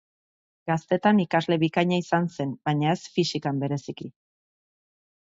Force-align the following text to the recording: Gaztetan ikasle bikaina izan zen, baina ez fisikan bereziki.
Gaztetan 0.69 1.19
ikasle 1.23 1.57
bikaina 1.63 1.99
izan 2.03 2.25
zen, 2.37 2.55
baina 2.71 2.89
ez 2.95 3.13
fisikan 3.19 3.61
bereziki. 3.65 4.09